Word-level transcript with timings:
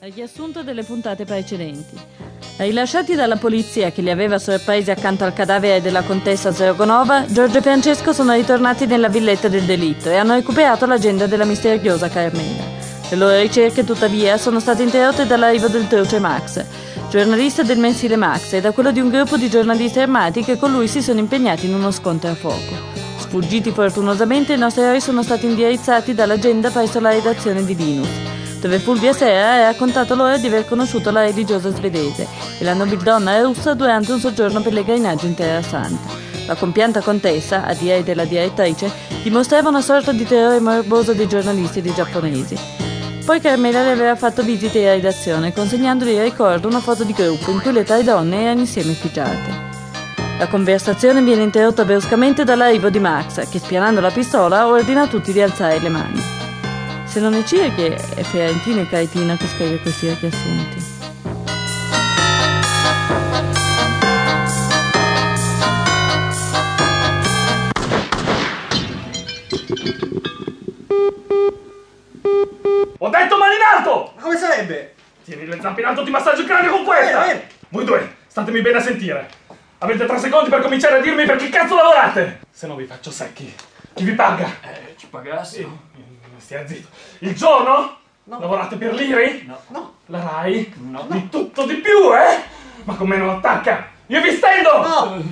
Riassunto 0.00 0.62
delle 0.62 0.84
puntate 0.84 1.24
precedenti. 1.24 1.98
Rilasciati 2.58 3.16
dalla 3.16 3.34
polizia 3.34 3.90
che 3.90 4.00
li 4.00 4.10
aveva 4.10 4.38
sorpresi 4.38 4.92
accanto 4.92 5.24
al 5.24 5.32
cadavere 5.32 5.82
della 5.82 6.02
contessa 6.02 6.52
Zergonova, 6.52 7.26
Giorgio 7.26 7.58
e 7.58 7.62
Francesco 7.62 8.12
sono 8.12 8.32
ritornati 8.32 8.86
nella 8.86 9.08
villetta 9.08 9.48
del 9.48 9.64
delitto 9.64 10.08
e 10.08 10.14
hanno 10.14 10.34
recuperato 10.34 10.86
l'agenda 10.86 11.26
della 11.26 11.44
misteriosa 11.44 12.08
Carmela. 12.08 12.62
Le 13.10 13.16
loro 13.16 13.40
ricerche, 13.40 13.82
tuttavia, 13.82 14.36
sono 14.36 14.60
state 14.60 14.84
interrotte 14.84 15.26
dall'arrivo 15.26 15.66
del 15.66 15.88
truce 15.88 16.20
Max, 16.20 16.64
giornalista 17.10 17.64
del 17.64 17.78
mensile 17.78 18.14
Max, 18.14 18.52
e 18.52 18.60
da 18.60 18.70
quello 18.70 18.92
di 18.92 19.00
un 19.00 19.08
gruppo 19.08 19.36
di 19.36 19.50
giornalisti 19.50 19.98
armati 19.98 20.44
che 20.44 20.58
con 20.58 20.70
lui 20.70 20.86
si 20.86 21.02
sono 21.02 21.18
impegnati 21.18 21.66
in 21.66 21.74
uno 21.74 21.90
scontro 21.90 22.30
a 22.30 22.36
fuoco. 22.36 22.76
Sfuggiti 23.18 23.72
fortunosamente, 23.72 24.52
i 24.52 24.58
nostri 24.58 24.82
eroi 24.82 25.00
sono 25.00 25.24
stati 25.24 25.46
indirizzati 25.46 26.14
dall'agenda 26.14 26.70
presso 26.70 27.00
la 27.00 27.10
redazione 27.10 27.64
di 27.64 27.74
Linus 27.74 28.28
dove 28.60 28.78
Fulvia 28.78 29.12
Sera 29.12 29.52
ha 29.52 29.70
raccontato 29.70 30.14
loro 30.14 30.36
di 30.36 30.46
aver 30.46 30.66
conosciuto 30.66 31.10
la 31.10 31.22
religiosa 31.22 31.70
svedese 31.70 32.26
e 32.58 32.64
la 32.64 32.74
nobildonna 32.74 33.40
russa 33.42 33.74
durante 33.74 34.12
un 34.12 34.20
soggiorno 34.20 34.60
pellegrinaggio 34.60 35.26
in 35.26 35.34
Terra 35.34 35.62
Santa. 35.62 36.26
La 36.46 36.54
compianta 36.54 37.00
contessa, 37.00 37.64
a 37.64 37.74
dire 37.74 38.02
della 38.02 38.24
direttrice, 38.24 38.90
dimostrava 39.22 39.68
una 39.68 39.82
sorta 39.82 40.12
di 40.12 40.24
terrore 40.24 40.60
morboso 40.60 41.12
dei 41.12 41.28
giornalisti 41.28 41.80
e 41.80 41.82
dei 41.82 41.94
giapponesi. 41.94 42.56
Poi 43.24 43.40
Carmela 43.40 43.82
le 43.82 43.90
aveva 43.90 44.16
fatto 44.16 44.42
visite 44.42 44.78
in 44.78 44.86
redazione, 44.86 45.52
consegnandogli 45.52 46.12
in 46.12 46.22
ricordo 46.22 46.66
una 46.66 46.80
foto 46.80 47.04
di 47.04 47.12
gruppo 47.12 47.50
in 47.50 47.60
cui 47.60 47.72
le 47.72 47.84
tre 47.84 48.02
donne 48.02 48.40
erano 48.40 48.60
insieme 48.60 48.92
effigiate. 48.92 49.66
La 50.38 50.46
conversazione 50.46 51.20
viene 51.20 51.42
interrotta 51.42 51.84
bruscamente 51.84 52.44
dall'arrivo 52.44 52.88
di 52.88 53.00
Max, 53.00 53.46
che 53.50 53.58
spianando 53.58 54.00
la 54.00 54.10
pistola 54.10 54.66
ordina 54.66 55.02
a 55.02 55.06
tutti 55.06 55.32
di 55.32 55.42
alzare 55.42 55.78
le 55.80 55.88
mani. 55.90 56.37
Se 57.08 57.20
non 57.20 57.32
è 57.32 57.42
Circhi, 57.42 57.84
è 57.84 58.22
Fiorentino 58.22 58.82
e 58.82 58.88
Caitina 58.88 59.34
che 59.34 59.46
scrive 59.46 59.80
questi 59.80 60.06
riassunti. 60.06 60.96
Ho 72.98 73.08
detto 73.08 73.38
mani 73.38 73.54
in 73.54 73.62
alto! 73.76 74.12
Ma 74.14 74.22
come 74.22 74.36
sarebbe? 74.36 74.94
Tieni 75.24 75.46
le 75.46 75.58
zampe 75.60 75.80
in 75.80 75.86
alto, 75.86 76.04
ti 76.04 76.10
massaggio 76.10 76.42
il 76.42 76.46
cranio 76.46 76.70
con 76.70 76.84
questa! 76.84 77.20
Bene, 77.20 77.32
bene. 77.32 77.48
Voi 77.70 77.84
due, 77.84 78.16
statemi 78.26 78.60
bene 78.60 78.76
a 78.76 78.82
sentire. 78.82 79.28
Avete 79.78 80.04
tre 80.04 80.18
secondi 80.18 80.50
per 80.50 80.60
cominciare 80.60 80.98
a 80.98 81.00
dirmi 81.00 81.24
per 81.24 81.36
che 81.36 81.48
cazzo 81.48 81.74
lavorate! 81.74 82.40
Se 82.50 82.66
no 82.66 82.76
vi 82.76 82.84
faccio 82.84 83.10
secchi. 83.10 83.52
Chi 83.94 84.04
vi 84.04 84.12
paga? 84.12 84.46
Eh, 84.60 84.94
ci 84.96 85.06
pagassimo. 85.06 85.86
Stia 86.38 86.66
zitto. 86.66 86.88
Il 87.20 87.34
giorno? 87.34 87.96
No. 88.24 88.38
Lavorate 88.40 88.76
per 88.76 88.94
l'IRI? 88.94 89.44
No, 89.46 89.58
no. 89.68 89.94
La 90.06 90.20
RAI? 90.22 90.72
No. 90.90 91.06
Di 91.08 91.28
tutto 91.28 91.64
di 91.64 91.74
più, 91.76 92.14
eh? 92.14 92.42
Ma 92.84 92.94
con 92.94 93.08
me 93.08 93.16
non 93.16 93.30
attacca! 93.30 93.88
Io 94.06 94.20
vi 94.20 94.30
stendo! 94.32 94.78
No. 94.78 95.22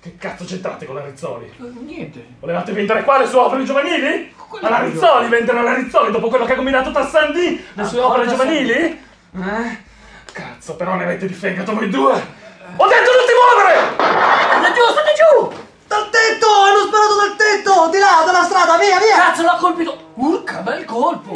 Che 0.00 0.16
cazzo 0.16 0.44
c'entrate 0.44 0.86
con 0.86 0.94
la 0.94 1.04
Rizzoli? 1.04 1.52
Niente. 1.84 2.24
Volevate 2.40 2.72
vendere 2.72 3.02
qua 3.02 3.18
le 3.18 3.26
sue 3.26 3.38
opere 3.38 3.64
giovanili? 3.64 4.32
Alla 4.62 4.76
opere 4.76 4.90
Rizzoli, 4.90 5.28
vendere 5.28 5.58
alla 5.58 5.74
Rizzoli 5.74 6.12
dopo 6.12 6.28
quello 6.28 6.44
che 6.44 6.52
ha 6.52 6.56
combinato 6.56 6.92
Tassandi? 6.92 7.64
Le 7.72 7.84
sue 7.84 8.00
opere 8.00 8.28
giovanili? 8.28 8.72
Eh? 8.72 9.78
Cazzo, 10.32 10.76
però 10.76 10.94
ne 10.94 11.04
avete 11.04 11.26
di 11.26 11.34
fegato 11.34 11.74
voi 11.74 11.88
due! 11.88 12.12
Ho 12.12 12.86
detto 12.86 13.10
non 13.12 13.26
ti 13.26 13.32
muovere! 13.34 13.94
State 13.96 14.72
giù, 14.72 14.82
state 14.92 15.12
giù! 15.16 15.64
Dal 17.26 17.36
tetto! 17.36 17.88
Di 17.90 17.98
là, 17.98 18.22
dalla 18.24 18.44
strada, 18.44 18.76
via, 18.78 18.98
via! 18.98 19.16
Cazzo 19.16 19.42
l'ha 19.42 19.56
colpito! 19.58 19.96
Urca, 20.14 20.60
bel 20.60 20.84
colpo! 20.84 21.34